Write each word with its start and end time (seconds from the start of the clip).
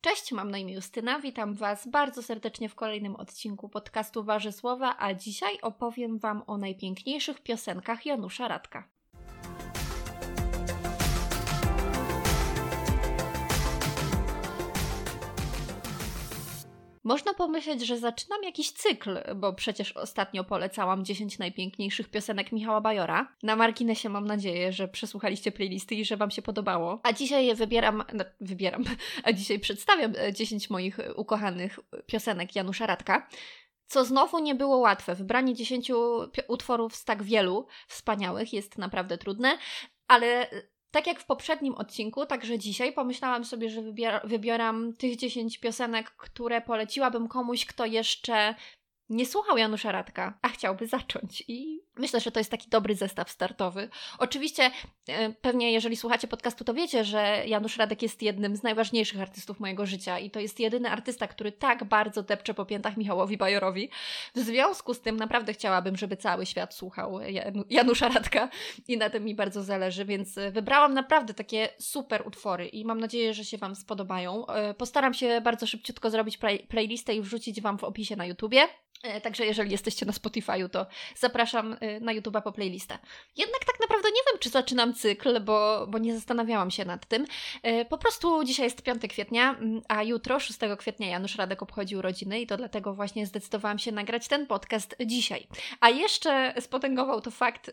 Cześć, 0.00 0.32
mam 0.32 0.50
na 0.50 0.58
imię 0.58 0.74
Justyna, 0.74 1.20
witam 1.20 1.54
Was 1.54 1.88
bardzo 1.88 2.22
serdecznie 2.22 2.68
w 2.68 2.74
kolejnym 2.74 3.16
odcinku 3.16 3.68
podcastu 3.68 4.24
Warzy 4.24 4.52
Słowa, 4.52 4.96
a 4.98 5.14
dzisiaj 5.14 5.60
opowiem 5.62 6.18
Wam 6.18 6.42
o 6.46 6.58
najpiękniejszych 6.58 7.40
piosenkach 7.40 8.06
Janusza 8.06 8.48
Radka. 8.48 8.97
Można 17.08 17.34
pomyśleć, 17.34 17.86
że 17.86 17.98
zaczynam 17.98 18.42
jakiś 18.42 18.72
cykl, 18.72 19.18
bo 19.36 19.52
przecież 19.52 19.92
ostatnio 19.92 20.44
polecałam 20.44 21.04
10 21.04 21.38
najpiękniejszych 21.38 22.08
piosenek 22.08 22.52
Michała 22.52 22.80
Bajora. 22.80 23.34
Na 23.42 23.56
marginesie 23.56 24.08
mam 24.08 24.26
nadzieję, 24.26 24.72
że 24.72 24.88
przesłuchaliście 24.88 25.52
playlisty 25.52 25.94
i 25.94 26.04
że 26.04 26.16
Wam 26.16 26.30
się 26.30 26.42
podobało. 26.42 27.00
A 27.02 27.12
dzisiaj 27.12 27.46
je 27.46 27.54
wybieram, 27.54 28.04
no, 28.12 28.24
wybieram, 28.40 28.84
a 29.24 29.32
dzisiaj 29.32 29.58
przedstawiam 29.58 30.12
10 30.34 30.64
e, 30.64 30.66
moich 30.70 30.98
ukochanych 31.16 31.78
piosenek 32.06 32.56
Janusza 32.56 32.86
Radka. 32.86 33.28
Co 33.86 34.04
znowu 34.04 34.38
nie 34.38 34.54
było 34.54 34.76
łatwe. 34.76 35.14
Wybranie 35.14 35.54
10 35.54 35.90
utworów 36.48 36.96
z 36.96 37.04
tak 37.04 37.22
wielu 37.22 37.66
wspaniałych 37.88 38.52
jest 38.52 38.78
naprawdę 38.78 39.18
trudne, 39.18 39.58
ale 40.08 40.48
tak 40.90 41.06
jak 41.06 41.20
w 41.20 41.26
poprzednim 41.26 41.74
odcinku, 41.74 42.26
także 42.26 42.58
dzisiaj 42.58 42.92
pomyślałam 42.92 43.44
sobie, 43.44 43.70
że 43.70 43.82
wybieram 44.24 44.92
tych 44.96 45.16
10 45.16 45.58
piosenek, 45.58 46.10
które 46.10 46.60
poleciłabym 46.60 47.28
komuś, 47.28 47.66
kto 47.66 47.86
jeszcze 47.86 48.54
nie 49.08 49.26
słuchał 49.26 49.58
Janusza 49.58 49.92
Radka, 49.92 50.38
a 50.42 50.48
chciałby 50.48 50.86
zacząć. 50.86 51.44
I 51.48 51.77
myślę, 51.98 52.20
że 52.20 52.30
to 52.30 52.40
jest 52.40 52.50
taki 52.50 52.68
dobry 52.68 52.94
zestaw 52.94 53.30
startowy. 53.30 53.88
Oczywiście, 54.18 54.70
e, 55.08 55.32
pewnie 55.32 55.72
jeżeli 55.72 55.96
słuchacie 55.96 56.28
podcastu, 56.28 56.64
to 56.64 56.74
wiecie, 56.74 57.04
że 57.04 57.42
Janusz 57.46 57.76
Radek 57.76 58.02
jest 58.02 58.22
jednym 58.22 58.56
z 58.56 58.62
najważniejszych 58.62 59.20
artystów 59.20 59.60
mojego 59.60 59.86
życia 59.86 60.18
i 60.18 60.30
to 60.30 60.40
jest 60.40 60.60
jedyny 60.60 60.90
artysta, 60.90 61.26
który 61.26 61.52
tak 61.52 61.84
bardzo 61.84 62.22
depcze 62.22 62.54
po 62.54 62.66
piętach 62.66 62.96
Michałowi 62.96 63.36
Bajorowi. 63.36 63.90
W 64.34 64.38
związku 64.38 64.94
z 64.94 65.00
tym 65.00 65.16
naprawdę 65.16 65.52
chciałabym, 65.52 65.96
żeby 65.96 66.16
cały 66.16 66.46
świat 66.46 66.74
słuchał 66.74 67.20
Janusza 67.70 68.08
Radka 68.08 68.48
i 68.88 68.96
na 68.96 69.10
tym 69.10 69.24
mi 69.24 69.34
bardzo 69.34 69.62
zależy, 69.62 70.04
więc 70.04 70.34
wybrałam 70.52 70.94
naprawdę 70.94 71.34
takie 71.34 71.68
super 71.78 72.26
utwory 72.26 72.68
i 72.68 72.84
mam 72.84 73.00
nadzieję, 73.00 73.34
że 73.34 73.44
się 73.44 73.58
Wam 73.58 73.76
spodobają. 73.76 74.46
E, 74.46 74.74
postaram 74.74 75.14
się 75.14 75.40
bardzo 75.40 75.66
szybciutko 75.66 76.10
zrobić 76.10 76.38
play 76.38 76.58
playlistę 76.58 77.14
i 77.14 77.20
wrzucić 77.20 77.60
Wam 77.60 77.78
w 77.78 77.84
opisie 77.84 78.16
na 78.16 78.26
YouTubie. 78.26 78.68
E, 79.02 79.20
także 79.20 79.46
jeżeli 79.46 79.70
jesteście 79.70 80.06
na 80.06 80.12
Spotify'u, 80.12 80.68
to 80.68 80.86
zapraszam 81.16 81.76
e, 81.80 81.87
na 82.00 82.14
YouTube'a 82.14 82.42
po 82.42 82.52
playlistę. 82.52 82.98
Jednak 83.36 83.64
tak 83.64 83.80
naprawdę 83.80 84.08
nie 84.08 84.22
wiem, 84.30 84.38
czy 84.40 84.48
zaczynam 84.48 84.94
cykl, 84.94 85.40
bo, 85.40 85.86
bo 85.88 85.98
nie 85.98 86.14
zastanawiałam 86.14 86.70
się 86.70 86.84
nad 86.84 87.06
tym. 87.06 87.26
E, 87.62 87.84
po 87.84 87.98
prostu 87.98 88.44
dzisiaj 88.44 88.66
jest 88.66 88.82
5 88.82 89.02
kwietnia, 89.08 89.50
mm, 89.50 89.82
a 89.88 90.02
jutro, 90.02 90.40
6 90.40 90.58
kwietnia, 90.78 91.08
Janusz 91.08 91.36
Radek 91.36 91.62
obchodzi 91.62 91.96
urodziny 91.96 92.40
i 92.40 92.46
to 92.46 92.56
dlatego 92.56 92.94
właśnie 92.94 93.26
zdecydowałam 93.26 93.78
się 93.78 93.92
nagrać 93.92 94.28
ten 94.28 94.46
podcast 94.46 94.96
dzisiaj. 95.06 95.46
A 95.80 95.90
jeszcze 95.90 96.54
spotęgował 96.60 97.20
to 97.20 97.30
fakt 97.30 97.70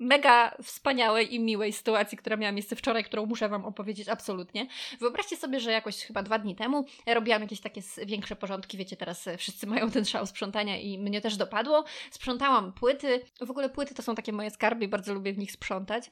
mega 0.00 0.56
wspaniałej 0.62 1.34
i 1.34 1.40
miłej 1.40 1.72
sytuacji, 1.72 2.18
która 2.18 2.36
miała 2.36 2.52
miejsce 2.52 2.76
wczoraj, 2.76 3.04
którą 3.04 3.26
muszę 3.26 3.48
Wam 3.48 3.64
opowiedzieć 3.64 4.08
absolutnie. 4.08 4.66
Wyobraźcie 5.00 5.36
sobie, 5.36 5.60
że 5.60 5.72
jakoś 5.72 6.04
chyba 6.04 6.22
dwa 6.22 6.38
dni 6.38 6.56
temu 6.56 6.84
robiłam 7.06 7.42
jakieś 7.42 7.60
takie 7.60 7.80
większe 8.06 8.36
porządki, 8.36 8.76
wiecie, 8.76 8.96
teraz 8.96 9.28
wszyscy 9.38 9.66
mają 9.66 9.90
ten 9.90 10.04
szał 10.04 10.26
sprzątania 10.26 10.78
i 10.78 10.98
mnie 10.98 11.20
też 11.20 11.36
dopadło. 11.36 11.84
Sprzątałam 12.10 12.72
płyty, 12.72 13.20
w 13.40 13.50
ogóle 13.50 13.68
płyty 13.68 13.94
to 13.94 14.02
są 14.02 14.14
takie 14.14 14.32
moje 14.32 14.50
skarby 14.50 14.84
i 14.84 14.88
bardzo 14.88 15.14
lubię 15.14 15.32
w 15.32 15.38
nich 15.38 15.52
sprzątać. 15.52 16.10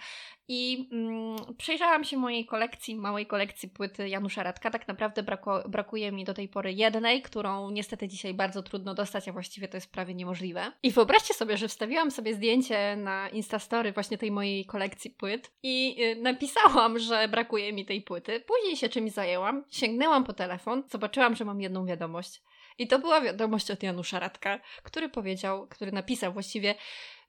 I 0.48 0.88
mm, 0.92 1.36
przejrzałam 1.58 2.04
się 2.04 2.16
mojej 2.16 2.46
kolekcji, 2.46 2.96
małej 2.96 3.26
kolekcji 3.26 3.68
płyty 3.68 4.08
Janusza 4.08 4.42
Radka. 4.42 4.70
Tak 4.70 4.88
naprawdę 4.88 5.22
braku, 5.22 5.50
brakuje 5.68 6.12
mi 6.12 6.24
do 6.24 6.34
tej 6.34 6.48
pory 6.48 6.72
jednej, 6.72 7.22
którą 7.22 7.70
niestety 7.70 8.08
dzisiaj 8.08 8.34
bardzo 8.34 8.62
trudno 8.62 8.94
dostać, 8.94 9.28
a 9.28 9.32
właściwie 9.32 9.68
to 9.68 9.76
jest 9.76 9.92
prawie 9.92 10.14
niemożliwe. 10.14 10.72
I 10.82 10.90
wyobraźcie 10.90 11.34
sobie, 11.34 11.56
że 11.56 11.68
wstawiłam 11.68 12.10
sobie 12.10 12.34
zdjęcie 12.34 12.96
na 12.96 13.28
Instastory 13.28 13.77
właśnie 13.94 14.18
tej 14.18 14.30
mojej 14.30 14.66
kolekcji 14.66 15.10
płyt 15.10 15.50
i 15.62 15.96
yy, 15.96 16.16
napisałam, 16.16 16.98
że 16.98 17.28
brakuje 17.28 17.72
mi 17.72 17.84
tej 17.84 18.02
płyty. 18.02 18.40
Później 18.40 18.76
się 18.76 18.88
czymś 18.88 19.12
zajęłam, 19.12 19.64
sięgnęłam 19.70 20.24
po 20.24 20.32
telefon, 20.32 20.82
zobaczyłam, 20.90 21.36
że 21.36 21.44
mam 21.44 21.60
jedną 21.60 21.86
wiadomość. 21.86 22.42
I 22.78 22.88
to 22.88 22.98
była 22.98 23.20
wiadomość 23.20 23.70
od 23.70 23.82
Janusza 23.82 24.18
Radka, 24.18 24.60
który 24.82 25.08
powiedział, 25.08 25.66
który 25.66 25.92
napisał 25.92 26.32
właściwie, 26.32 26.74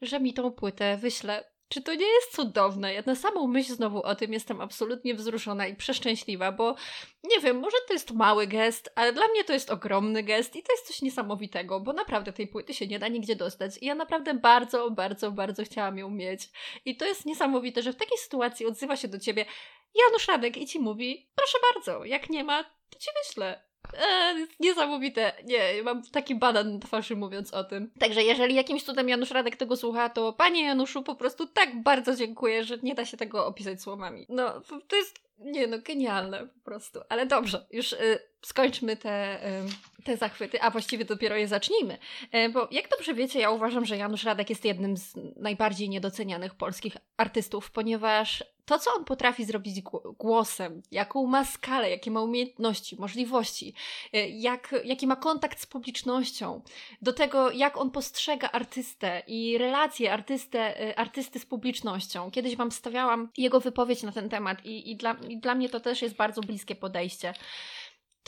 że 0.01 0.19
mi 0.19 0.33
tą 0.33 0.51
płytę 0.51 0.97
wyśle 0.97 1.43
czy 1.69 1.81
to 1.81 1.95
nie 1.95 2.05
jest 2.07 2.35
cudowne? 2.35 2.93
Ja 2.93 3.03
na 3.05 3.15
samą 3.15 3.47
myśl 3.47 3.73
znowu 3.73 4.03
o 4.03 4.15
tym 4.15 4.33
jestem 4.33 4.61
absolutnie 4.61 5.15
wzruszona 5.15 5.67
i 5.67 5.75
przeszczęśliwa, 5.75 6.51
bo 6.51 6.75
nie 7.23 7.39
wiem, 7.39 7.59
może 7.59 7.77
to 7.87 7.93
jest 7.93 8.11
mały 8.11 8.47
gest, 8.47 8.91
ale 8.95 9.13
dla 9.13 9.27
mnie 9.27 9.43
to 9.43 9.53
jest 9.53 9.69
ogromny 9.69 10.23
gest 10.23 10.55
i 10.55 10.63
to 10.63 10.73
jest 10.73 10.87
coś 10.87 11.01
niesamowitego, 11.01 11.79
bo 11.79 11.93
naprawdę 11.93 12.33
tej 12.33 12.47
płyty 12.47 12.73
się 12.73 12.87
nie 12.87 12.99
da 12.99 13.07
nigdzie 13.07 13.35
dostać 13.35 13.77
i 13.81 13.85
ja 13.85 13.95
naprawdę 13.95 14.33
bardzo, 14.33 14.91
bardzo, 14.91 15.31
bardzo 15.31 15.63
chciałam 15.63 15.97
ją 15.97 16.09
mieć. 16.09 16.49
I 16.85 16.97
to 16.97 17.05
jest 17.05 17.25
niesamowite, 17.25 17.81
że 17.81 17.93
w 17.93 17.95
takiej 17.95 18.17
sytuacji 18.17 18.65
odzywa 18.65 18.95
się 18.95 19.07
do 19.07 19.19
ciebie 19.19 19.45
Janusz 19.95 20.27
Radek 20.27 20.57
i 20.57 20.65
ci 20.65 20.79
mówi, 20.79 21.29
proszę 21.35 21.57
bardzo, 21.73 22.05
jak 22.05 22.29
nie 22.29 22.43
ma, 22.43 22.63
to 22.63 22.99
ci 22.99 23.09
wyślę. 23.23 23.68
Eee, 23.93 24.47
niesamowite. 24.59 25.33
Nie, 25.45 25.83
mam 25.83 26.03
taki 26.03 26.35
banan 26.35 26.73
na 26.73 26.79
twarzy 26.79 27.15
mówiąc 27.15 27.53
o 27.53 27.63
tym. 27.63 27.91
Także 27.99 28.23
jeżeli 28.23 28.55
jakimś 28.55 28.83
cudem 28.83 29.09
Janusz 29.09 29.31
Radek 29.31 29.55
tego 29.55 29.77
słucha, 29.77 30.09
to 30.09 30.33
panie 30.33 30.63
Januszu 30.63 31.03
po 31.03 31.15
prostu 31.15 31.47
tak 31.47 31.83
bardzo 31.83 32.15
dziękuję, 32.15 32.63
że 32.63 32.77
nie 32.83 32.95
da 32.95 33.05
się 33.05 33.17
tego 33.17 33.45
opisać 33.45 33.81
słowami. 33.81 34.25
No, 34.29 34.61
to 34.87 34.95
jest, 34.95 35.19
nie 35.39 35.67
no, 35.67 35.77
genialne 35.79 36.47
po 36.47 36.59
prostu. 36.65 36.99
Ale 37.09 37.25
dobrze, 37.25 37.65
już 37.71 37.93
y, 37.93 38.19
skończmy 38.41 38.97
te, 38.97 39.47
y, 39.47 40.03
te 40.03 40.17
zachwyty, 40.17 40.61
a 40.61 40.69
właściwie 40.69 41.05
dopiero 41.05 41.35
je 41.35 41.47
zacznijmy. 41.47 41.97
Y, 42.35 42.49
bo 42.49 42.67
jak 42.71 42.89
dobrze 42.89 43.13
wiecie, 43.13 43.39
ja 43.39 43.49
uważam, 43.51 43.85
że 43.85 43.97
Janusz 43.97 44.23
Radek 44.23 44.49
jest 44.49 44.65
jednym 44.65 44.97
z 44.97 45.13
najbardziej 45.35 45.89
niedocenianych 45.89 46.55
polskich 46.55 46.97
artystów, 47.17 47.71
ponieważ 47.71 48.43
to, 48.69 48.79
co 48.79 48.93
on 48.93 49.05
potrafi 49.05 49.45
zrobić 49.45 49.81
głosem, 50.19 50.81
jaką 50.91 51.25
ma 51.25 51.45
skalę, 51.45 51.89
jakie 51.89 52.11
ma 52.11 52.21
umiejętności, 52.21 52.95
możliwości, 52.99 53.73
y, 54.15 54.29
jak, 54.29 54.75
jaki 54.85 55.07
ma 55.07 55.15
kontakt 55.15 55.61
z 55.61 55.65
publicznością, 55.65 56.61
do 57.01 57.13
tego, 57.13 57.51
jak 57.51 57.77
on 57.77 57.91
postrzega 57.91 58.51
artystę 58.51 59.23
i 59.27 59.57
relacje 59.57 60.13
artystę, 60.13 60.89
y, 60.89 60.97
artysty 60.97 61.39
z 61.39 61.45
publicznością. 61.45 62.31
Kiedyś 62.31 62.55
Wam 62.55 62.71
stawiałam 62.71 63.29
jego 63.37 63.59
wypowiedź 63.59 64.03
na 64.03 64.11
ten 64.11 64.29
temat 64.29 64.65
i, 64.65 64.91
i, 64.91 64.95
dla, 64.95 65.15
i 65.29 65.37
dla 65.37 65.55
mnie 65.55 65.69
to 65.69 65.79
też 65.79 66.01
jest 66.01 66.15
bardzo 66.15 66.41
bliskie 66.41 66.75
podejście 66.75 67.33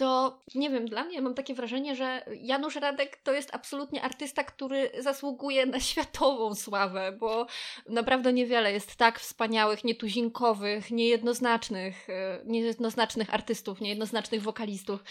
to 0.02 0.42
nie 0.56 0.70
wiem, 0.70 0.86
dla 0.86 1.04
mnie 1.04 1.22
mam 1.22 1.34
takie 1.34 1.54
wrażenie, 1.54 1.96
że 1.96 2.26
Janusz 2.42 2.76
Radek 2.76 3.18
to 3.18 3.34
jest 3.34 3.56
absolutnie 3.56 4.02
artysta, 4.02 4.44
który 4.44 4.92
zasługuje 5.00 5.66
na 5.66 5.80
światową 5.80 6.56
sławę, 6.56 7.12
bo 7.20 7.48
naprawdę 7.90 8.34
niewiele 8.34 8.72
jest 8.72 8.96
tak 8.96 9.20
wspaniałych, 9.20 9.84
nietuzinkowych, 9.84 10.92
niejednoznacznych, 10.92 12.10
e, 12.10 12.42
niejednoznacznych 12.46 13.34
artystów, 13.34 13.82
niejednoznacznych 13.82 14.42
wokalistów. 14.42 15.04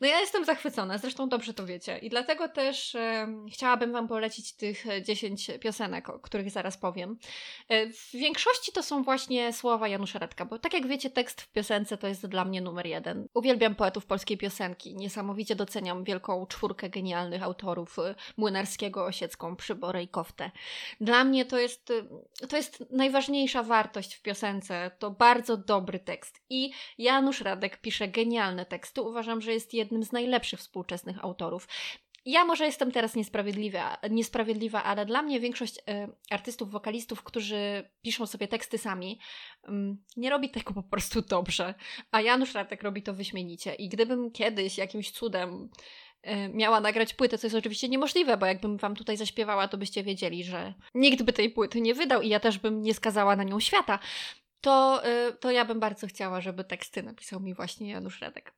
No 0.00 0.06
ja 0.06 0.20
jestem 0.20 0.44
zachwycona, 0.44 0.98
zresztą 0.98 1.28
dobrze 1.28 1.54
to 1.54 1.66
wiecie. 1.66 1.98
I 1.98 2.10
dlatego 2.10 2.48
też 2.48 2.94
e, 2.94 3.28
chciałabym 3.52 3.92
Wam 3.92 4.08
polecić 4.08 4.52
tych 4.52 4.84
10 5.02 5.50
piosenek, 5.60 6.08
o 6.08 6.18
których 6.18 6.50
zaraz 6.50 6.78
powiem. 6.78 7.18
E, 7.68 7.86
w 7.90 8.10
większości 8.12 8.72
to 8.72 8.82
są 8.82 9.02
właśnie 9.02 9.52
słowa 9.52 9.88
Janusza 9.88 10.18
Radka, 10.18 10.44
bo 10.44 10.58
tak 10.58 10.74
jak 10.74 10.86
wiecie, 10.86 11.10
tekst 11.10 11.40
w 11.40 11.52
piosence 11.52 11.96
to 11.96 12.08
jest 12.08 12.26
dla 12.26 12.44
mnie 12.44 12.60
numer 12.60 12.86
jeden. 12.86 13.28
Uwielbiam 13.34 13.74
poetów 13.74 14.06
polskich 14.36 14.46
piosenki. 14.46 14.94
Niesamowicie 14.94 15.56
doceniam 15.56 16.04
wielką 16.04 16.46
czwórkę 16.46 16.90
genialnych 16.90 17.42
autorów 17.42 17.98
y, 17.98 18.14
Młynarskiego, 18.36 19.04
Osiecką, 19.04 19.56
Przyborę 19.56 20.02
i 20.02 20.08
Koftę. 20.08 20.50
Dla 21.00 21.24
mnie 21.24 21.44
to 21.44 21.58
jest, 21.58 21.90
y, 21.90 22.46
to 22.48 22.56
jest 22.56 22.84
najważniejsza 22.90 23.62
wartość 23.62 24.14
w 24.14 24.22
piosence. 24.22 24.90
To 24.98 25.10
bardzo 25.10 25.56
dobry 25.56 25.98
tekst. 25.98 26.40
I 26.50 26.72
Janusz 26.98 27.40
Radek 27.40 27.80
pisze 27.80 28.08
genialne 28.08 28.66
teksty. 28.66 29.02
Uważam, 29.02 29.40
że 29.40 29.52
jest 29.52 29.74
jednym 29.74 30.04
z 30.04 30.12
najlepszych 30.12 30.60
współczesnych 30.60 31.24
autorów. 31.24 31.68
Ja 32.26 32.44
może 32.44 32.64
jestem 32.66 32.92
teraz 32.92 33.14
niesprawiedliwa, 33.14 33.98
niesprawiedliwa 34.10 34.82
ale 34.82 35.06
dla 35.06 35.22
mnie 35.22 35.40
większość 35.40 35.78
y, 35.78 35.82
artystów, 36.30 36.70
wokalistów, 36.70 37.22
którzy 37.22 37.90
piszą 38.02 38.26
sobie 38.26 38.48
teksty 38.48 38.78
sami, 38.78 39.20
y, 39.64 39.70
nie 40.16 40.30
robi 40.30 40.50
tego 40.50 40.74
po 40.74 40.82
prostu 40.82 41.22
dobrze. 41.22 41.74
A 42.10 42.20
Janusz 42.20 42.54
Radek 42.54 42.82
robi 42.82 43.02
to 43.02 43.14
wyśmienicie. 43.14 43.74
I 43.74 43.88
gdybym 43.88 44.30
kiedyś 44.30 44.78
jakimś 44.78 45.10
cudem 45.10 45.68
y, 46.26 46.48
miała 46.48 46.80
nagrać 46.80 47.14
płytę, 47.14 47.38
co 47.38 47.46
jest 47.46 47.56
oczywiście 47.56 47.88
niemożliwe, 47.88 48.36
bo 48.36 48.46
jakbym 48.46 48.76
wam 48.76 48.96
tutaj 48.96 49.16
zaśpiewała, 49.16 49.68
to 49.68 49.78
byście 49.78 50.02
wiedzieli, 50.02 50.44
że 50.44 50.74
nikt 50.94 51.22
by 51.22 51.32
tej 51.32 51.50
płyty 51.50 51.80
nie 51.80 51.94
wydał 51.94 52.22
i 52.22 52.28
ja 52.28 52.40
też 52.40 52.58
bym 52.58 52.82
nie 52.82 52.94
skazała 52.94 53.36
na 53.36 53.44
nią 53.44 53.60
świata. 53.60 53.98
To, 54.60 55.02
y, 55.28 55.32
to 55.32 55.50
ja 55.50 55.64
bym 55.64 55.80
bardzo 55.80 56.06
chciała, 56.06 56.40
żeby 56.40 56.64
teksty 56.64 57.02
napisał 57.02 57.40
mi 57.40 57.54
właśnie 57.54 57.90
Janusz 57.90 58.20
Radek. 58.20 58.54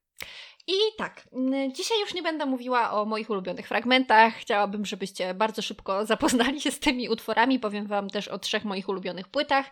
I 0.70 0.96
tak, 0.96 1.28
dzisiaj 1.72 2.00
już 2.00 2.14
nie 2.14 2.22
będę 2.22 2.46
mówiła 2.46 2.90
o 2.90 3.04
moich 3.04 3.30
ulubionych 3.30 3.68
fragmentach. 3.68 4.34
Chciałabym, 4.34 4.86
żebyście 4.86 5.34
bardzo 5.34 5.62
szybko 5.62 6.06
zapoznali 6.06 6.60
się 6.60 6.70
z 6.70 6.78
tymi 6.78 7.08
utworami. 7.08 7.58
Powiem 7.58 7.86
Wam 7.86 8.10
też 8.10 8.28
o 8.28 8.38
trzech 8.38 8.64
moich 8.64 8.88
ulubionych 8.88 9.28
płytach. 9.28 9.66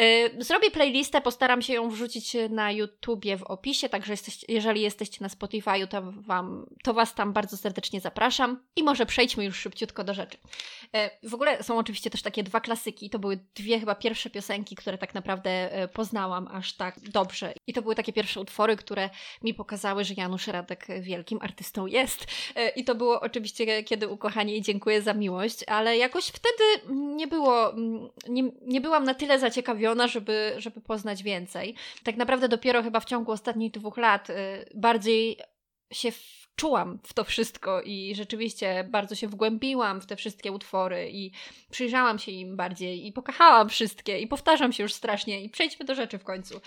Y, 0.00 0.44
zrobię 0.44 0.70
playlistę, 0.70 1.20
postaram 1.20 1.62
się 1.62 1.72
ją 1.72 1.90
wrzucić 1.90 2.36
na 2.50 2.72
YouTubie 2.72 3.36
w 3.36 3.42
opisie, 3.42 3.88
także 3.88 4.12
jesteście, 4.12 4.46
jeżeli 4.48 4.80
jesteście 4.80 5.18
na 5.20 5.28
Spotify, 5.28 5.86
to, 5.90 6.02
wam, 6.12 6.66
to 6.82 6.94
Was 6.94 7.14
tam 7.14 7.32
bardzo 7.32 7.56
serdecznie 7.56 8.00
zapraszam. 8.00 8.62
I 8.76 8.82
może 8.82 9.06
przejdźmy 9.06 9.44
już 9.44 9.56
szybciutko 9.56 10.04
do 10.04 10.14
rzeczy. 10.14 10.38
Y, 11.22 11.28
w 11.28 11.34
ogóle 11.34 11.62
są 11.62 11.78
oczywiście 11.78 12.10
też 12.10 12.22
takie 12.22 12.42
dwa 12.42 12.60
klasyki. 12.60 13.10
To 13.10 13.18
były 13.18 13.38
dwie 13.54 13.80
chyba 13.80 13.94
pierwsze 13.94 14.30
piosenki, 14.30 14.76
które 14.76 14.98
tak 14.98 15.14
naprawdę 15.14 15.82
y, 15.84 15.88
poznałam 15.88 16.48
aż 16.52 16.72
tak 16.72 17.00
dobrze. 17.00 17.52
I 17.66 17.72
to 17.72 17.82
były 17.82 17.94
takie 17.94 18.12
pierwsze 18.12 18.40
utwory, 18.40 18.76
które 18.76 19.10
mi 19.42 19.54
pokazały, 19.54 20.04
że 20.04 20.14
Janusz 20.14 20.37
Radek 20.46 20.86
wielkim 21.00 21.38
artystą 21.42 21.86
jest. 21.86 22.26
I 22.76 22.84
to 22.84 22.94
było 22.94 23.20
oczywiście, 23.20 23.82
kiedy 23.82 24.08
ukochanie 24.08 24.56
i 24.56 24.62
dziękuję 24.62 25.02
za 25.02 25.14
miłość, 25.14 25.64
ale 25.66 25.96
jakoś 25.96 26.26
wtedy 26.26 26.94
nie 26.94 27.26
było, 27.26 27.72
nie, 28.28 28.42
nie 28.62 28.80
byłam 28.80 29.04
na 29.04 29.14
tyle 29.14 29.38
zaciekawiona, 29.38 30.08
żeby, 30.08 30.54
żeby 30.58 30.80
poznać 30.80 31.22
więcej. 31.22 31.74
Tak 32.04 32.16
naprawdę 32.16 32.48
dopiero 32.48 32.82
chyba 32.82 33.00
w 33.00 33.04
ciągu 33.04 33.32
ostatnich 33.32 33.72
dwóch 33.72 33.96
lat 33.96 34.30
y, 34.30 34.34
bardziej 34.74 35.38
się 35.92 36.12
czułam 36.58 36.98
w 37.02 37.14
to 37.14 37.24
wszystko 37.24 37.82
i 37.82 38.14
rzeczywiście 38.14 38.88
bardzo 38.90 39.14
się 39.14 39.28
wgłębiłam 39.28 40.00
w 40.00 40.06
te 40.06 40.16
wszystkie 40.16 40.52
utwory 40.52 41.10
i 41.10 41.30
przyjrzałam 41.70 42.18
się 42.18 42.32
im 42.32 42.56
bardziej 42.56 43.06
i 43.06 43.12
pokochałam 43.12 43.68
wszystkie 43.68 44.18
i 44.18 44.26
powtarzam 44.26 44.72
się 44.72 44.82
już 44.82 44.92
strasznie 44.92 45.42
i 45.42 45.50
przejdźmy 45.50 45.86
do 45.86 45.94
rzeczy 45.94 46.18
w 46.18 46.24
końcu. 46.24 46.60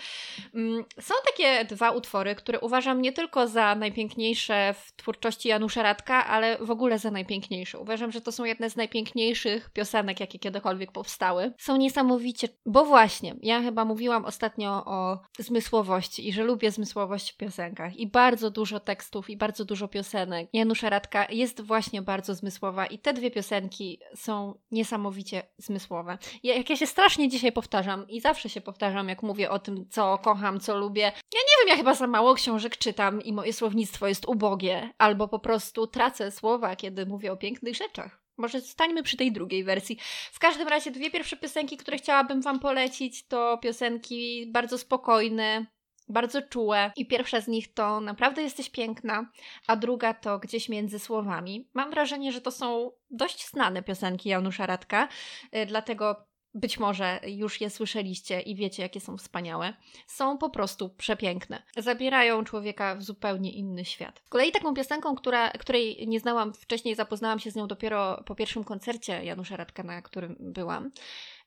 Mm, 0.54 0.84
są 1.00 1.14
takie 1.26 1.64
dwa 1.64 1.90
utwory, 1.90 2.34
które 2.34 2.60
uważam 2.60 3.02
nie 3.02 3.12
tylko 3.12 3.48
za 3.48 3.74
najpiękniejsze 3.74 4.74
w 4.74 4.92
twórczości 4.96 5.48
Janusza 5.48 5.82
Radka, 5.82 6.26
ale 6.26 6.58
w 6.58 6.70
ogóle 6.70 6.98
za 6.98 7.10
najpiękniejsze. 7.10 7.78
Uważam, 7.78 8.12
że 8.12 8.20
to 8.20 8.32
są 8.32 8.44
jedne 8.44 8.70
z 8.70 8.76
najpiękniejszych 8.76 9.70
piosenek, 9.70 10.20
jakie 10.20 10.38
kiedykolwiek 10.38 10.92
powstały. 10.92 11.52
Są 11.58 11.76
niesamowicie, 11.76 12.48
bo 12.66 12.84
właśnie, 12.84 13.34
ja 13.42 13.62
chyba 13.62 13.84
mówiłam 13.84 14.24
ostatnio 14.24 14.84
o 14.84 15.18
zmysłowości 15.38 16.28
i 16.28 16.32
że 16.32 16.44
lubię 16.44 16.70
zmysłowość 16.70 17.32
w 17.32 17.36
piosenkach 17.36 17.96
i 17.96 18.06
bardzo 18.06 18.50
dużo 18.50 18.80
tekstów 18.80 19.30
i 19.30 19.36
bardzo 19.36 19.64
dużo 19.64 19.81
dużo 19.82 19.88
piosenek. 19.88 20.48
Janusza 20.52 20.90
Radka 20.90 21.26
jest 21.30 21.60
właśnie 21.60 22.02
bardzo 22.02 22.34
zmysłowa 22.34 22.86
i 22.86 22.98
te 22.98 23.12
dwie 23.12 23.30
piosenki 23.30 23.98
są 24.14 24.58
niesamowicie 24.70 25.42
zmysłowe. 25.58 26.18
Ja, 26.42 26.54
jak 26.54 26.70
ja 26.70 26.76
się 26.76 26.86
strasznie 26.86 27.28
dzisiaj 27.28 27.52
powtarzam 27.52 28.08
i 28.08 28.20
zawsze 28.20 28.48
się 28.48 28.60
powtarzam, 28.60 29.08
jak 29.08 29.22
mówię 29.22 29.50
o 29.50 29.58
tym, 29.58 29.88
co 29.90 30.18
kocham, 30.18 30.60
co 30.60 30.78
lubię. 30.78 31.02
Ja 31.02 31.40
nie 31.40 31.56
wiem, 31.60 31.68
ja 31.68 31.76
chyba 31.76 31.94
za 31.94 32.06
mało 32.06 32.34
książek 32.34 32.76
czytam 32.76 33.22
i 33.22 33.32
moje 33.32 33.52
słownictwo 33.52 34.08
jest 34.08 34.28
ubogie, 34.28 34.90
albo 34.98 35.28
po 35.28 35.38
prostu 35.38 35.86
tracę 35.86 36.30
słowa, 36.30 36.76
kiedy 36.76 37.06
mówię 37.06 37.32
o 37.32 37.36
pięknych 37.36 37.76
rzeczach. 37.76 38.22
Może 38.36 38.60
zostańmy 38.60 39.02
przy 39.02 39.16
tej 39.16 39.32
drugiej 39.32 39.64
wersji. 39.64 39.98
W 40.32 40.38
każdym 40.38 40.68
razie 40.68 40.90
dwie 40.90 41.10
pierwsze 41.10 41.36
piosenki, 41.36 41.76
które 41.76 41.96
chciałabym 41.96 42.42
Wam 42.42 42.60
polecić, 42.60 43.26
to 43.26 43.58
piosenki 43.58 44.46
bardzo 44.52 44.78
spokojne, 44.78 45.66
bardzo 46.08 46.42
czułe. 46.42 46.92
I 46.96 47.06
pierwsza 47.06 47.40
z 47.40 47.48
nich 47.48 47.74
to 47.74 48.00
naprawdę 48.00 48.42
jesteś 48.42 48.70
piękna, 48.70 49.30
a 49.66 49.76
druga 49.76 50.14
to 50.14 50.38
gdzieś 50.38 50.68
między 50.68 50.98
słowami. 50.98 51.68
Mam 51.74 51.90
wrażenie, 51.90 52.32
że 52.32 52.40
to 52.40 52.50
są 52.50 52.90
dość 53.10 53.48
znane 53.48 53.82
piosenki 53.82 54.28
Janusza 54.28 54.66
Radka, 54.66 55.08
y, 55.56 55.66
dlatego 55.66 56.32
być 56.54 56.78
może 56.78 57.20
już 57.26 57.60
je 57.60 57.70
słyszeliście 57.70 58.40
i 58.40 58.54
wiecie, 58.56 58.82
jakie 58.82 59.00
są 59.00 59.16
wspaniałe. 59.16 59.74
Są 60.06 60.38
po 60.38 60.50
prostu 60.50 60.90
przepiękne. 60.90 61.62
Zabierają 61.76 62.44
człowieka 62.44 62.94
w 62.94 63.02
zupełnie 63.02 63.52
inny 63.52 63.84
świat. 63.84 64.22
Z 64.24 64.28
kolei 64.28 64.52
taką 64.52 64.74
piosenką, 64.74 65.14
która, 65.14 65.50
której 65.50 66.08
nie 66.08 66.20
znałam 66.20 66.54
wcześniej, 66.54 66.94
zapoznałam 66.94 67.38
się 67.38 67.50
z 67.50 67.56
nią 67.56 67.66
dopiero 67.66 68.22
po 68.26 68.34
pierwszym 68.34 68.64
koncercie 68.64 69.24
Janusza 69.24 69.56
Radka, 69.56 69.82
na 69.82 70.02
którym 70.02 70.36
byłam, 70.40 70.90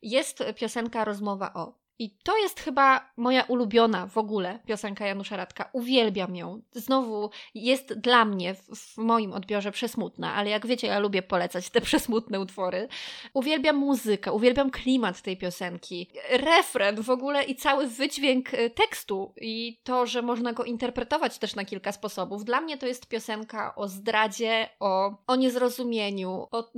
jest 0.01 0.43
piosenka 0.55 1.05
Rozmowa 1.05 1.53
o. 1.53 1.84
I 1.99 2.17
to 2.23 2.37
jest 2.37 2.59
chyba 2.59 3.11
moja 3.17 3.43
ulubiona 3.43 4.07
w 4.07 4.17
ogóle 4.17 4.59
piosenka 4.65 5.05
Janusza 5.05 5.37
Radka. 5.37 5.69
Uwielbiam 5.73 6.35
ją. 6.35 6.61
Znowu 6.71 7.29
jest 7.53 7.93
dla 7.93 8.25
mnie 8.25 8.53
w, 8.53 8.75
w, 8.75 8.97
moim 8.97 9.33
odbiorze 9.33 9.71
przesmutna, 9.71 10.33
ale 10.33 10.49
jak 10.49 10.67
wiecie, 10.67 10.87
ja 10.87 10.99
lubię 10.99 11.21
polecać 11.21 11.69
te 11.69 11.81
przesmutne 11.89 12.39
utwory. 12.39 12.87
Uwielbiam 13.33 13.75
muzykę, 13.75 14.31
uwielbiam 14.31 14.71
klimat 14.71 15.21
tej 15.21 15.37
piosenki, 15.37 16.11
refren 16.29 17.01
w 17.03 17.09
ogóle 17.09 17.43
i 17.43 17.55
cały 17.55 17.87
wydźwięk 17.87 18.53
y, 18.53 18.69
tekstu 18.69 19.33
i 19.41 19.79
to, 19.83 20.05
że 20.05 20.21
można 20.21 20.53
go 20.53 20.63
interpretować 20.63 21.37
też 21.37 21.55
na 21.55 21.65
kilka 21.65 21.91
sposobów. 21.91 22.45
Dla 22.45 22.61
mnie 22.61 22.77
to 22.77 22.87
jest 22.87 23.07
piosenka 23.07 23.75
o 23.75 23.87
zdradzie, 23.87 24.69
o, 24.79 25.17
o 25.27 25.35
niezrozumieniu, 25.35 26.47
o 26.51 26.71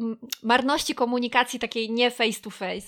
marności 0.43 0.95
komunikacji 0.95 1.59
takiej 1.59 1.91
nie 1.91 2.11
face 2.11 2.41
to 2.41 2.49
face. 2.49 2.87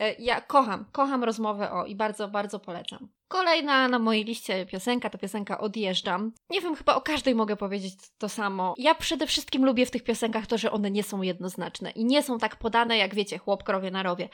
Y, 0.00 0.16
ja 0.18 0.40
kocham, 0.40 0.84
kocham 0.92 1.24
rozmowę 1.24 1.65
i 1.86 1.96
bardzo, 1.96 2.28
bardzo 2.28 2.60
polecam. 2.60 3.08
Kolejna 3.28 3.88
na 3.88 3.98
mojej 3.98 4.24
liście 4.24 4.66
piosenka 4.66 5.10
to 5.10 5.18
piosenka 5.18 5.58
Odjeżdżam. 5.58 6.32
Nie 6.50 6.60
wiem, 6.60 6.76
chyba 6.76 6.94
o 6.94 7.00
każdej 7.00 7.34
mogę 7.34 7.56
powiedzieć 7.56 7.94
to 8.18 8.28
samo. 8.28 8.74
Ja 8.78 8.94
przede 8.94 9.26
wszystkim 9.26 9.64
lubię 9.64 9.86
w 9.86 9.90
tych 9.90 10.04
piosenkach 10.04 10.46
to, 10.46 10.58
że 10.58 10.72
one 10.72 10.90
nie 10.90 11.02
są 11.02 11.22
jednoznaczne 11.22 11.90
i 11.90 12.04
nie 12.04 12.22
są 12.22 12.38
tak 12.38 12.56
podane, 12.56 12.96
jak 12.96 13.14
wiecie, 13.14 13.38
chłop 13.38 13.64
krowie 13.64 13.90
na 13.90 14.02
rowie. 14.02 14.28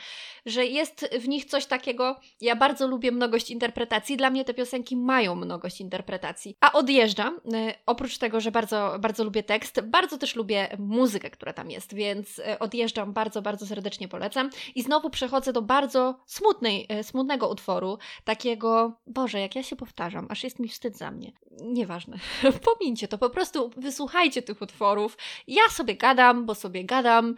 Że 0.46 0.66
jest 0.66 1.08
w 1.20 1.28
nich 1.28 1.44
coś 1.44 1.66
takiego. 1.66 2.20
Ja 2.40 2.56
bardzo 2.56 2.88
lubię 2.88 3.12
mnogość 3.12 3.50
interpretacji. 3.50 4.16
Dla 4.16 4.30
mnie 4.30 4.44
te 4.44 4.54
piosenki 4.54 4.96
mają 4.96 5.34
mnogość 5.34 5.80
interpretacji. 5.80 6.56
A 6.60 6.72
Odjeżdżam, 6.72 7.34
y, 7.34 7.74
oprócz 7.86 8.18
tego, 8.18 8.40
że 8.40 8.50
bardzo, 8.50 8.96
bardzo 9.00 9.24
lubię 9.24 9.42
tekst, 9.42 9.80
bardzo 9.80 10.18
też 10.18 10.36
lubię 10.36 10.76
muzykę, 10.78 11.30
która 11.30 11.52
tam 11.52 11.70
jest, 11.70 11.94
więc 11.94 12.38
y, 12.38 12.58
Odjeżdżam 12.58 13.12
bardzo, 13.12 13.42
bardzo 13.42 13.66
serdecznie 13.66 14.08
polecam. 14.08 14.50
I 14.74 14.82
znowu 14.82 15.10
przechodzę 15.10 15.52
do 15.52 15.62
bardzo 15.62 16.20
smutnej, 16.26 16.86
y, 17.00 17.02
smutnego 17.02 17.48
utworu, 17.48 17.98
takiego 18.24 18.81
Boże, 19.06 19.40
jak 19.40 19.56
ja 19.56 19.62
się 19.62 19.76
powtarzam, 19.76 20.26
aż 20.30 20.44
jest 20.44 20.58
mi 20.58 20.68
wstyd 20.68 20.96
za 20.98 21.10
mnie. 21.10 21.32
Nieważne. 21.50 22.18
Pomińcie 22.70 23.08
to, 23.08 23.18
po 23.18 23.30
prostu 23.30 23.70
wysłuchajcie 23.76 24.42
tych 24.42 24.62
utworów. 24.62 25.18
Ja 25.46 25.68
sobie 25.70 25.96
gadam, 25.96 26.46
bo 26.46 26.54
sobie 26.54 26.84
gadam. 26.84 27.34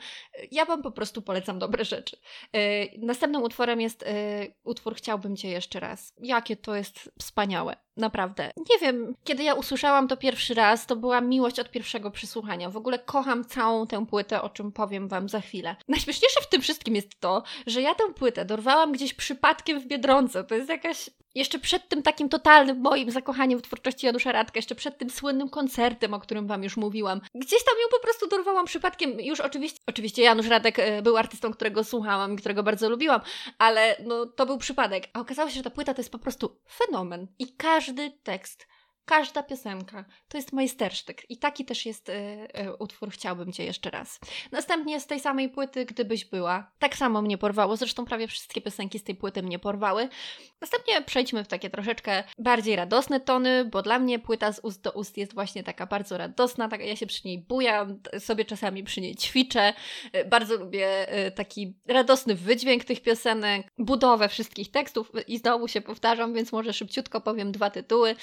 Ja 0.50 0.64
Wam 0.64 0.82
po 0.82 0.91
prostu 0.91 1.23
polecam 1.23 1.58
dobre 1.58 1.85
rzeczy. 1.85 2.17
Yy, 2.52 2.61
następnym 2.99 3.43
utworem 3.43 3.81
jest 3.81 4.02
yy, 4.02 4.55
utwór 4.64 4.94
Chciałbym 4.94 5.37
Cię 5.37 5.49
jeszcze 5.49 5.81
raz. 5.81 6.14
Jakie 6.19 6.56
to 6.56 6.75
jest 6.75 7.12
wspaniałe. 7.19 7.76
Naprawdę. 7.96 8.50
Nie 8.56 8.79
wiem, 8.79 9.14
kiedy 9.25 9.43
ja 9.43 9.55
usłyszałam 9.55 10.08
to 10.08 10.17
pierwszy 10.17 10.55
raz, 10.55 10.87
to 10.87 10.96
była 10.96 11.20
miłość 11.20 11.61
od 11.61 11.70
pierwszego 11.70 12.11
przysłuchania. 12.11 12.70
W 12.70 12.76
ogóle 12.76 12.99
kocham 12.99 13.44
całą 13.44 13.87
tę 13.87 14.06
płytę, 14.06 14.43
o 14.43 14.49
czym 14.49 14.73
powiem 14.73 15.08
Wam 15.08 15.29
za 15.29 15.41
chwilę. 15.41 15.76
Najśmieszniejsze 15.88 16.41
w 16.41 16.49
tym 16.49 16.62
wszystkim 16.62 16.94
jest 16.94 17.20
to, 17.20 17.43
że 17.67 17.82
ja 17.82 17.94
tę 17.94 18.05
płytę 18.14 18.44
dorwałam 18.44 18.93
gdzieś 18.93 19.14
przypadkiem 19.14 19.81
w 19.81 19.87
Biedronce. 19.87 20.44
To 20.44 20.55
jest 20.55 20.69
jakaś 20.69 21.11
jeszcze 21.35 21.58
przed 21.58 21.88
tym 21.88 22.02
takim 22.02 22.29
totalnym 22.29 22.81
moim 22.81 23.11
zakochaniem 23.11 23.58
w 23.58 23.62
twórczości 23.62 24.06
Janusza 24.06 24.32
Radka, 24.32 24.58
jeszcze 24.58 24.75
przed 24.75 24.99
tym 24.99 25.11
słynnym 25.11 25.49
koncertem, 25.49 26.14
o 26.14 26.20
którym 26.20 26.46
Wam 26.46 26.62
już 26.62 26.76
mówiłam. 26.76 27.20
Gdzieś 27.35 27.65
tam 27.65 27.74
ją 27.82 27.89
po 27.91 28.03
prostu 28.03 28.29
dorwałam 28.29 28.67
przypadkiem. 28.67 29.20
Już 29.20 29.41
oczywiście, 29.41 29.79
oczywiście 29.86 30.22
Janusz 30.22 30.46
Radek 30.46 30.79
e, 30.79 31.03
był 31.03 31.17
artystą, 31.17 31.53
którego 31.53 31.84
słuchałam 31.84 32.34
i 32.34 32.36
którego 32.36 32.63
bardzo 32.63 32.91
lubiła, 32.91 33.20
ale 33.58 33.96
no, 34.05 34.27
to 34.27 34.46
był 34.46 34.58
przypadek. 34.58 35.08
A 35.13 35.20
okazało 35.20 35.51
się, 35.51 35.55
że 35.55 35.63
ta 35.63 35.70
płyta 35.70 35.94
to 35.94 36.01
jest 36.01 36.13
po 36.13 36.19
prostu 36.19 36.56
fenomen. 36.69 37.27
I 37.39 37.53
każdy 37.56 37.83
tekst 38.24 38.67
Każda 39.05 39.43
piosenka 39.43 40.05
to 40.29 40.39
jest 40.39 40.53
majstersztyk 40.53 41.31
i 41.31 41.39
taki 41.39 41.65
też 41.65 41.87
jest 41.87 42.08
y, 42.08 42.13
y, 42.13 42.77
utwór 42.79 43.11
Chciałbym 43.11 43.53
Cię 43.53 43.65
jeszcze 43.65 43.91
raz. 43.91 44.20
Następnie 44.53 45.01
z 45.01 45.06
tej 45.06 45.20
samej 45.20 45.49
płyty 45.49 45.84
Gdybyś 45.84 46.25
była. 46.25 46.70
Tak 46.79 46.96
samo 46.96 47.23
mnie 47.23 47.39
porwało, 47.39 47.77
zresztą 47.77 48.05
prawie 48.05 48.29
wszystkie 48.29 48.61
piosenki 48.61 48.99
z 48.99 49.05
tej 49.05 49.15
płyty 49.15 49.43
mnie 49.43 49.58
porwały. 49.58 50.08
Następnie 50.61 51.03
przejdźmy 51.03 51.44
w 51.44 51.49
takie 51.49 51.70
troszeczkę 51.70 52.25
bardziej 52.39 52.77
radosne 52.77 53.20
tony, 53.20 53.65
bo 53.65 53.82
dla 53.82 53.99
mnie 53.99 54.19
płyta 54.19 54.53
z 54.53 54.58
ust 54.58 54.82
do 54.82 54.93
ust 54.93 55.17
jest 55.17 55.34
właśnie 55.34 55.63
taka 55.63 55.87
bardzo 55.87 56.19
radosna, 56.19 56.69
tak, 56.69 56.87
ja 56.87 56.96
się 56.96 57.06
przy 57.06 57.29
niej 57.29 57.39
bujam, 57.39 58.01
sobie 58.19 58.44
czasami 58.44 58.84
przy 58.84 59.01
niej 59.01 59.17
ćwiczę. 59.17 59.75
Y, 60.17 60.25
bardzo 60.25 60.56
lubię 60.56 61.06
taki 61.34 61.79
radosny 61.87 62.34
wydźwięk 62.34 62.84
tych 62.84 63.03
piosenek, 63.03 63.67
budowę 63.79 64.29
wszystkich 64.29 64.70
tekstów 64.70 65.13
i 65.29 65.39
znowu 65.39 65.69
się 65.69 65.81
powtarzam, 65.81 66.34
więc 66.34 66.53
może 66.53 66.73
szybciutko 66.73 67.20
powiem 67.20 67.53
dwa 67.53 67.70
tytuły. 67.70 68.17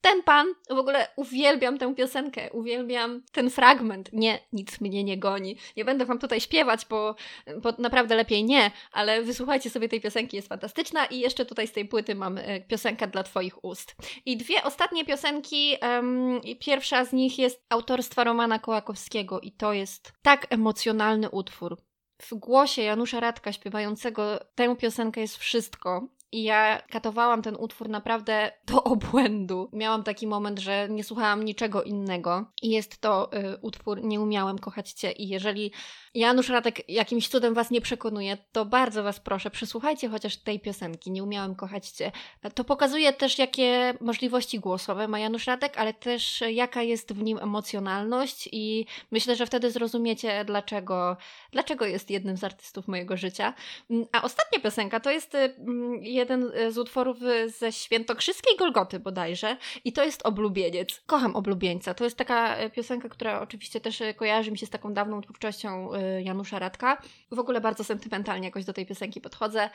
Ten 0.00 0.22
pan, 0.22 0.46
w 0.70 0.78
ogóle 0.78 1.08
uwielbiam 1.16 1.78
tę 1.78 1.94
piosenkę, 1.94 2.52
uwielbiam 2.52 3.22
ten 3.32 3.50
fragment. 3.50 4.12
Nie, 4.12 4.38
nic 4.52 4.80
mnie 4.80 5.04
nie 5.04 5.18
goni. 5.18 5.56
Nie 5.76 5.84
będę 5.84 6.04
wam 6.04 6.18
tutaj 6.18 6.40
śpiewać, 6.40 6.86
bo, 6.90 7.14
bo 7.62 7.72
naprawdę 7.78 8.14
lepiej 8.14 8.44
nie, 8.44 8.70
ale 8.92 9.22
wysłuchajcie 9.22 9.70
sobie 9.70 9.88
tej 9.88 10.00
piosenki, 10.00 10.36
jest 10.36 10.48
fantastyczna 10.48 11.06
i 11.06 11.18
jeszcze 11.20 11.46
tutaj 11.46 11.66
z 11.66 11.72
tej 11.72 11.84
płyty 11.84 12.14
mam 12.14 12.38
e, 12.38 12.60
piosenkę 12.60 13.06
dla 13.06 13.22
twoich 13.22 13.64
ust. 13.64 13.96
I 14.26 14.36
dwie 14.36 14.62
ostatnie 14.62 15.04
piosenki, 15.04 15.76
um, 15.82 16.40
pierwsza 16.60 17.04
z 17.04 17.12
nich 17.12 17.38
jest 17.38 17.64
autorstwa 17.68 18.24
Romana 18.24 18.58
Kołakowskiego 18.58 19.40
i 19.40 19.52
to 19.52 19.72
jest 19.72 20.12
tak 20.22 20.46
emocjonalny 20.50 21.30
utwór. 21.30 21.76
W 22.22 22.34
głosie 22.34 22.82
Janusza 22.82 23.20
Radka 23.20 23.52
śpiewającego 23.52 24.38
tę 24.54 24.76
piosenkę 24.76 25.20
jest 25.20 25.36
wszystko 25.36 26.08
I 26.32 26.42
ja 26.42 26.82
katowałam 26.90 27.42
ten 27.42 27.56
utwór 27.56 27.88
naprawdę 27.88 28.52
do 28.66 28.84
obłędu. 28.84 29.70
Miałam 29.72 30.02
taki 30.02 30.26
moment, 30.26 30.58
że 30.58 30.88
nie 30.90 31.04
słuchałam 31.04 31.44
niczego 31.44 31.82
innego. 31.82 32.44
I 32.62 32.70
jest 32.70 33.00
to 33.00 33.30
y, 33.32 33.58
utwór 33.62 34.02
Nie 34.02 34.20
umiałem 34.20 34.58
kochać 34.58 34.92
cię. 34.92 35.12
I 35.12 35.28
jeżeli 35.28 35.72
Janusz 36.14 36.48
Radek 36.48 36.88
jakimś 36.88 37.28
cudem 37.28 37.54
was 37.54 37.70
nie 37.70 37.80
przekonuje, 37.80 38.38
to 38.52 38.64
bardzo 38.64 39.02
was 39.02 39.20
proszę, 39.20 39.50
przesłuchajcie 39.50 40.08
chociaż 40.08 40.36
tej 40.36 40.60
piosenki. 40.60 41.10
Nie 41.10 41.22
umiałem 41.22 41.54
kochać 41.54 41.88
cię. 41.88 42.12
To 42.54 42.64
pokazuje 42.64 43.12
też, 43.12 43.38
jakie 43.38 43.94
możliwości 44.00 44.60
głosowe 44.60 45.08
ma 45.08 45.18
Janusz 45.18 45.46
Radek, 45.46 45.78
ale 45.78 45.94
też 45.94 46.42
jaka 46.50 46.82
jest 46.82 47.12
w 47.12 47.22
nim 47.22 47.38
emocjonalność 47.38 48.48
i 48.52 48.86
myślę, 49.10 49.36
że 49.36 49.46
wtedy 49.46 49.70
zrozumiecie, 49.70 50.44
dlaczego, 50.44 51.16
dlaczego 51.52 51.86
jest 51.86 52.10
jednym 52.10 52.36
z 52.36 52.44
artystów 52.44 52.88
mojego 52.88 53.16
życia. 53.16 53.54
Mm, 53.90 54.06
a 54.12 54.22
ostatnia 54.22 54.60
piosenka 54.60 55.00
to 55.00 55.10
jest 55.10 55.34
mm, 55.34 56.04
jeden 56.18 56.52
z 56.70 56.78
utworów 56.78 57.18
ze 57.46 57.72
Świętokrzyskiej 57.72 58.56
Golgoty 58.56 59.00
bodajże 59.00 59.56
i 59.84 59.92
to 59.92 60.04
jest 60.04 60.26
Oblubieniec. 60.26 61.02
Kocham 61.06 61.36
Oblubieńca. 61.36 61.94
To 61.94 62.04
jest 62.04 62.16
taka 62.16 62.56
piosenka, 62.70 63.08
która 63.08 63.40
oczywiście 63.40 63.80
też 63.80 64.02
kojarzy 64.16 64.50
mi 64.50 64.58
się 64.58 64.66
z 64.66 64.70
taką 64.70 64.94
dawną 64.94 65.20
twórczością 65.20 65.90
Janusza 66.24 66.58
Radka. 66.58 67.02
W 67.30 67.38
ogóle 67.38 67.60
bardzo 67.60 67.84
sentymentalnie 67.84 68.46
jakoś 68.46 68.64
do 68.64 68.72
tej 68.72 68.86
piosenki 68.86 69.20
podchodzę 69.20 69.70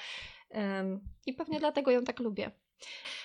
i 1.25 1.33
pewnie 1.33 1.59
dlatego 1.59 1.91
ją 1.91 2.03
tak 2.03 2.19
lubię. 2.19 2.51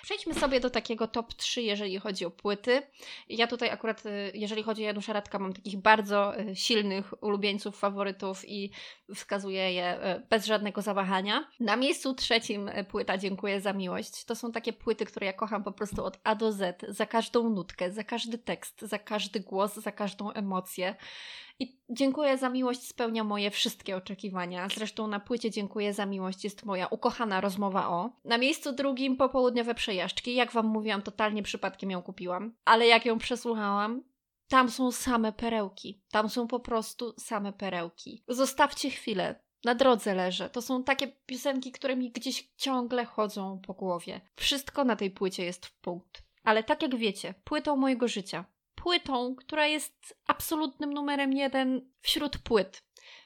Przejdźmy 0.03 0.35
sobie 0.35 0.61
do 0.61 0.71
takiego 0.71 1.09
top 1.09 1.35
3, 1.35 1.63
jeżeli 1.63 1.99
chodzi 1.99 2.25
o 2.25 2.31
płyty. 2.31 2.83
Ja 3.29 3.47
tutaj 3.47 3.71
akurat, 3.71 4.07
y, 4.07 4.31
jeżeli 4.35 4.63
chodzi 4.63 4.83
o 4.83 4.87
Janusza 4.87 5.13
Radka, 5.13 5.39
mam 5.39 5.53
takich 5.53 5.77
bardzo 5.77 6.41
y, 6.41 6.57
silnych 6.57 7.23
ulubieńców, 7.23 7.79
faworytów 7.79 8.49
i 8.49 8.71
wskazuję 9.15 9.73
je 9.73 10.17
y, 10.17 10.27
bez 10.31 10.47
żadnego 10.47 10.83
zawahania. 10.83 11.49
Na 11.61 11.77
miejscu 11.77 12.15
trzecim 12.15 12.71
płyta 12.89 13.19
Dziękuję 13.19 13.61
za 13.61 13.73
miłość. 13.73 14.25
To 14.25 14.35
są 14.35 14.53
takie 14.53 14.73
płyty, 14.73 15.05
które 15.05 15.27
ja 15.27 15.33
kocham 15.33 15.65
po 15.65 15.73
prostu 15.73 16.05
od 16.05 16.19
A 16.25 16.35
do 16.35 16.53
Z, 16.53 16.85
za 16.89 17.07
każdą 17.07 17.51
nutkę, 17.51 17.93
za 17.93 18.05
każdy 18.05 18.39
tekst, 18.39 18.81
za 18.81 18.99
każdy 18.99 19.41
głos, 19.41 19.75
za 19.75 19.93
każdą 19.93 20.33
emocję. 20.33 20.95
I 21.61 21.81
dziękuję 21.91 22.39
za 22.39 22.49
miłość 22.49 22.83
spełnia 22.83 23.25
moje 23.25 23.51
wszystkie 23.51 23.97
oczekiwania. 23.97 24.69
Zresztą 24.75 25.07
na 25.07 25.21
płycie 25.21 25.51
Dziękuję 25.51 25.93
za 25.93 26.07
miłość 26.07 26.45
jest 26.45 26.65
moja 26.65 26.87
ukochana 26.87 27.41
rozmowa 27.41 27.89
o. 27.89 28.11
Na 28.25 28.39
miejscu 28.39 28.73
drugim 28.73 29.17
popołudniowe 29.17 29.75
przejażdżki. 29.75 30.35
Jak 30.35 30.53
Wam 30.53 30.67
mówiłam, 30.67 31.03
totalnie 31.03 31.43
przypadkiem 31.43 31.91
ją 31.91 32.03
kupiłam. 32.03 32.55
Ale 32.65 32.87
jak 32.87 33.07
ją 33.07 33.19
przesłuchałam, 33.19 34.03
tam 34.49 34.71
są 34.71 34.93
same 34.93 35.33
perełki. 35.33 36.03
Tam 36.11 36.29
są 36.29 36.47
po 36.47 36.61
prostu 36.61 37.15
same 37.19 37.53
perełki. 37.53 38.25
Zostawcie 38.29 38.91
chwilę. 38.91 39.41
Na 39.65 39.75
drodze 39.75 40.15
leżę. 40.15 40.51
To 40.51 40.63
są 40.63 40.85
takie 40.85 41.09
piosenki, 41.09 41.73
które 41.73 41.97
mi 41.97 42.11
gdzieś 42.11 42.49
ciągle 42.57 43.05
chodzą 43.05 43.61
po 43.67 43.75
głowie. 43.75 44.21
Wszystko 44.37 44.85
na 44.85 44.97
tej 44.97 45.11
płycie 45.11 45.45
jest 45.45 45.67
w 45.67 45.81
punkt. 45.81 46.23
Ale 46.45 46.65
tak 46.65 46.83
jak 46.83 46.97
wiecie, 46.97 47.35
płytą 47.45 47.77
mojego 47.77 48.09
życia, 48.09 48.45
płytą, 48.83 49.35
która 49.35 49.67
jest 49.67 50.19
absolutnym 50.27 50.93
numerem 50.93 51.33
jeden 51.33 51.91
wśród 52.01 52.39
płyt. 52.39 52.83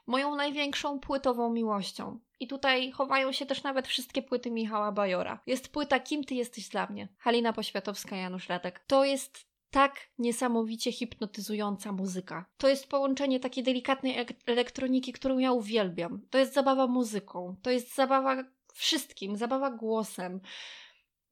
Moją 0.07 0.35
największą 0.35 1.01
płytową 1.01 1.53
miłością. 1.53 2.21
I 2.41 2.47
tutaj 2.47 2.91
chowają 2.91 3.33
się 3.33 3.47
też 3.47 3.63
nawet 3.63 3.89
wszystkie 3.89 4.23
płyty 4.23 4.51
Michała 4.51 4.93
Bajora. 4.93 5.43
Jest 5.47 5.69
płyta 5.69 6.01
Kim 6.01 6.25
ty 6.25 6.35
jesteś 6.35 6.69
dla 6.69 6.87
mnie? 6.87 7.09
Halina 7.19 7.53
Poświatowska, 7.53 8.17
Janusz 8.17 8.49
Radek. 8.49 8.85
To 8.87 9.05
jest 9.05 9.47
tak 9.71 10.09
niesamowicie 10.19 10.93
hipnotyzująca 10.93 11.93
muzyka. 11.93 12.45
To 12.57 12.69
jest 12.69 12.89
połączenie 12.89 13.41
takiej 13.41 13.65
delikatnej 13.65 14.27
elektroniki, 14.47 15.13
którą 15.13 15.39
ja 15.39 15.53
uwielbiam. 15.53 16.23
To 16.31 16.39
jest 16.39 16.55
zabawa 16.55 16.87
muzyką, 16.87 17.57
to 17.63 17.71
jest 17.71 17.95
zabawa 17.95 18.45
wszystkim, 18.75 19.37
zabawa 19.37 19.71
głosem. 19.71 20.41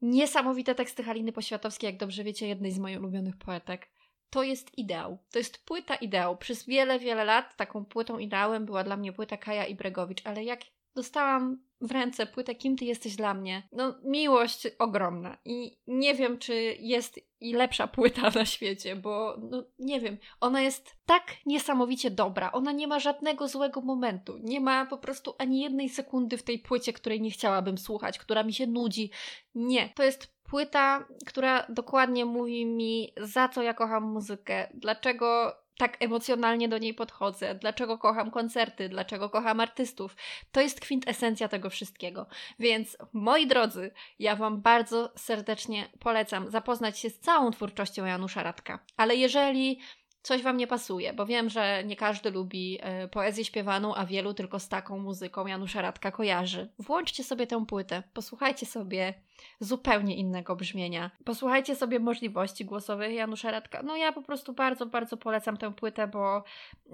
Niesamowite 0.02 0.74
teksty 0.74 1.02
Haliny 1.02 1.32
Poświatowskiej, 1.32 1.88
jak 1.88 1.96
dobrze 1.96 2.24
wiecie, 2.24 2.48
jednej 2.48 2.72
z 2.72 2.78
moich 2.78 2.98
ulubionych 2.98 3.36
poetek 3.36 3.90
to 4.30 4.42
jest 4.42 4.78
ideał. 4.78 5.18
To 5.32 5.38
jest 5.38 5.64
płyta 5.64 5.94
ideał. 5.94 6.36
Przez 6.36 6.66
wiele, 6.66 6.98
wiele 6.98 7.24
lat 7.24 7.56
taką 7.56 7.84
płytą 7.84 8.18
ideałem 8.18 8.66
była 8.66 8.84
dla 8.84 8.96
mnie 8.96 9.12
płyta 9.12 9.36
Kaja 9.36 9.66
Ibregowicz, 9.66 10.26
ale 10.26 10.44
jak 10.44 10.60
dostałam 10.94 11.62
w 11.80 11.90
ręce 11.90 12.26
płytę 12.26 12.54
Kim 12.54 12.76
Ty 12.76 12.84
Jesteś 12.84 13.16
Dla 13.16 13.34
Mnie, 13.34 13.68
no 13.72 13.94
miłość 14.04 14.66
ogromna. 14.78 15.38
I 15.44 15.78
nie 15.86 16.14
wiem, 16.14 16.38
czy 16.38 16.54
jest 16.80 17.20
i 17.40 17.52
lepsza 17.52 17.86
płyta 17.86 18.30
na 18.30 18.44
świecie, 18.44 18.96
bo 18.96 19.36
no, 19.50 19.64
nie 19.78 20.00
wiem, 20.00 20.18
ona 20.40 20.60
jest 20.60 20.96
tak 21.06 21.24
niesamowicie 21.46 22.10
dobra. 22.10 22.52
Ona 22.52 22.72
nie 22.72 22.86
ma 22.86 22.98
żadnego 22.98 23.48
złego 23.48 23.80
momentu. 23.80 24.38
Nie 24.38 24.60
ma 24.60 24.86
po 24.86 24.98
prostu 24.98 25.34
ani 25.38 25.60
jednej 25.60 25.88
sekundy 25.88 26.36
w 26.36 26.42
tej 26.42 26.58
płycie, 26.58 26.92
której 26.92 27.20
nie 27.20 27.30
chciałabym 27.30 27.78
słuchać, 27.78 28.18
która 28.18 28.42
mi 28.42 28.54
się 28.54 28.66
nudzi. 28.66 29.10
Nie. 29.54 29.88
To 29.96 30.02
jest 30.02 30.39
płyta, 30.50 31.04
która 31.26 31.66
dokładnie 31.68 32.24
mówi 32.24 32.66
mi, 32.66 33.12
za 33.16 33.48
co 33.48 33.62
ja 33.62 33.74
kocham 33.74 34.02
muzykę, 34.04 34.68
dlaczego 34.74 35.56
tak 35.78 35.96
emocjonalnie 36.00 36.68
do 36.68 36.78
niej 36.78 36.94
podchodzę, 36.94 37.54
dlaczego 37.54 37.98
kocham 37.98 38.30
koncerty, 38.30 38.88
dlaczego 38.88 39.30
kocham 39.30 39.60
artystów. 39.60 40.16
To 40.52 40.60
jest 40.60 40.80
kwintesencja 40.80 41.48
tego 41.48 41.70
wszystkiego. 41.70 42.26
Więc 42.58 42.96
moi 43.12 43.46
drodzy, 43.46 43.90
ja 44.18 44.36
Wam 44.36 44.60
bardzo 44.60 45.12
serdecznie 45.16 45.88
polecam 46.00 46.50
zapoznać 46.50 46.98
się 46.98 47.10
z 47.10 47.18
całą 47.18 47.50
twórczością 47.50 48.04
Janusza 48.04 48.42
Radka. 48.42 48.78
Ale 48.96 49.16
jeżeli 49.16 49.80
coś 50.22 50.42
Wam 50.42 50.56
nie 50.56 50.66
pasuje, 50.66 51.12
bo 51.12 51.26
wiem, 51.26 51.48
że 51.48 51.84
nie 51.84 51.96
każdy 51.96 52.30
lubi 52.30 52.78
y, 53.04 53.08
poezję 53.08 53.44
śpiewaną, 53.44 53.94
a 53.94 54.06
wielu 54.06 54.34
tylko 54.34 54.58
z 54.58 54.68
taką 54.68 54.98
muzyką 54.98 55.46
Janusza 55.46 55.82
Radka 55.82 56.10
kojarzy. 56.10 56.68
Włączcie 56.78 57.24
sobie 57.24 57.46
tę 57.46 57.66
płytę, 57.66 58.02
posłuchajcie 58.12 58.66
sobie 58.66 59.14
zupełnie 59.60 60.16
innego 60.16 60.56
brzmienia. 60.56 61.10
Posłuchajcie 61.24 61.76
sobie 61.76 61.98
możliwości 61.98 62.64
głosowych 62.64 63.14
Janusza 63.14 63.50
Radka. 63.50 63.82
No 63.82 63.96
ja 63.96 64.12
po 64.12 64.22
prostu 64.22 64.52
bardzo, 64.52 64.86
bardzo 64.86 65.16
polecam 65.16 65.56
tę 65.56 65.74
płytę, 65.74 66.08
bo 66.08 66.44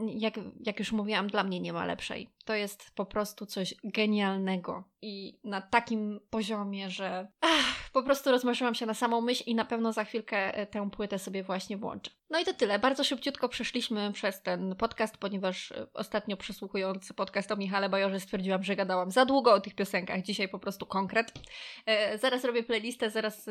jak, 0.07 0.35
jak 0.61 0.79
już 0.79 0.93
mówiłam, 0.93 1.27
dla 1.27 1.45
mnie 1.45 1.61
nie 1.61 1.73
ma 1.73 1.87
lepszej. 1.87 2.31
To 2.45 2.55
jest 2.55 2.91
po 2.95 3.07
prostu 3.07 3.47
coś 3.47 3.75
genialnego 3.85 4.85
i 5.03 5.39
na 5.45 5.61
takim 5.61 6.21
poziomie, 6.31 6.91
że 6.91 7.29
ach, 7.41 7.86
po 7.97 8.03
prostu 8.03 8.31
rozmarzyłam 8.31 8.75
się 8.75 8.87
na 8.87 8.95
samą 8.95 9.21
myśl 9.21 9.43
i 9.47 9.55
na 9.55 9.65
pewno 9.65 9.93
za 9.93 10.05
chwilkę 10.05 10.55
e, 10.55 10.67
tę 10.67 10.91
płytę 10.91 11.19
sobie 11.19 11.43
właśnie 11.43 11.77
włączę. 11.77 12.11
No 12.31 12.41
i 12.41 12.45
to 12.45 12.55
tyle. 12.55 12.79
Bardzo 12.79 13.05
szybciutko 13.05 13.49
przeszliśmy 13.49 14.13
przez 14.13 14.43
ten 14.43 14.77
podcast, 14.77 15.17
ponieważ 15.17 15.73
e, 15.73 15.87
ostatnio 15.95 16.37
przesłuchując 16.37 17.13
podcast 17.13 17.53
o 17.53 17.57
Michale 17.57 17.89
Bajorze 17.89 18.21
stwierdziłam, 18.21 18.63
że 18.63 18.77
gadałam 18.77 19.11
za 19.11 19.25
długo 19.25 19.53
o 19.53 19.61
tych 19.61 19.75
piosenkach. 19.75 20.23
Dzisiaj 20.23 20.49
po 20.49 20.59
prostu 20.59 20.87
konkret. 20.87 21.33
E, 21.87 22.19
zaraz 22.19 22.45
robię 22.45 22.63
playlistę, 22.63 23.11
zaraz 23.11 23.51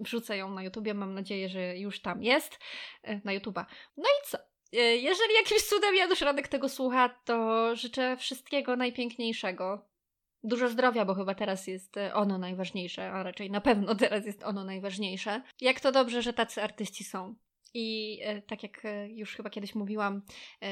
wrzucę 0.00 0.36
ją 0.36 0.50
na 0.50 0.62
YouTubie. 0.62 0.94
Mam 0.94 1.14
nadzieję, 1.14 1.48
że 1.48 1.78
już 1.78 2.00
tam 2.02 2.22
jest. 2.22 2.58
Na 3.24 3.32
YouTuba. 3.32 3.66
No 3.96 4.04
i 4.04 4.26
co? 4.26 4.38
Jeżeli 4.72 5.34
jakimś 5.34 5.62
cudem 5.62 5.96
Janusz 5.96 6.20
Radek 6.20 6.48
tego 6.48 6.68
słucha, 6.68 7.08
to 7.08 7.76
życzę 7.76 8.16
wszystkiego 8.16 8.76
najpiękniejszego. 8.76 9.95
Dużo 10.46 10.68
zdrowia, 10.68 11.04
bo 11.04 11.14
chyba 11.14 11.34
teraz 11.34 11.66
jest 11.66 11.96
e, 11.96 12.14
ono 12.14 12.38
najważniejsze, 12.38 13.12
a 13.12 13.22
raczej 13.22 13.50
na 13.50 13.60
pewno 13.60 13.94
teraz 13.94 14.26
jest 14.26 14.44
ono 14.44 14.64
najważniejsze. 14.64 15.42
Jak 15.60 15.80
to 15.80 15.92
dobrze, 15.92 16.22
że 16.22 16.32
tacy 16.32 16.62
artyści 16.62 17.04
są. 17.04 17.34
I 17.74 18.18
e, 18.22 18.42
tak 18.42 18.62
jak 18.62 18.84
e, 18.84 19.08
już 19.08 19.36
chyba 19.36 19.50
kiedyś 19.50 19.74
mówiłam, 19.74 20.22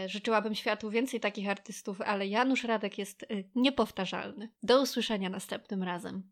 życzyłabym 0.07 0.54
światu 0.54 0.90
więcej 0.90 1.21
takich 1.21 1.49
artystów, 1.49 2.00
ale 2.00 2.26
Janusz 2.26 2.64
Radek 2.64 2.99
jest 2.99 3.26
niepowtarzalny. 3.54 4.49
Do 4.62 4.83
usłyszenia 4.83 5.31
następnym 5.31 5.83
razem. 5.83 6.23